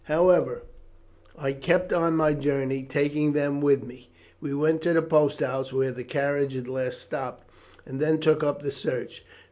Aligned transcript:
However, 0.05 0.63
I 1.37 1.53
kept 1.53 1.93
on 1.93 2.15
my 2.15 2.33
journey, 2.33 2.81
taking 2.81 3.33
them 3.33 3.61
with 3.61 3.83
me. 3.83 4.09
We 4.39 4.51
went 4.51 4.81
to 4.81 4.93
the 4.93 5.03
post 5.03 5.41
house 5.41 5.71
where 5.71 5.91
the 5.91 6.03
carriage 6.03 6.53
had 6.55 6.67
last 6.67 6.99
stopped, 7.01 7.47
and 7.85 7.99
then 7.99 8.19
took 8.19 8.43
up 8.43 8.63
the 8.63 8.71
search. 8.71 9.23